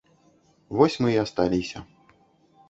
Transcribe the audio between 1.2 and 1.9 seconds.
асталіся.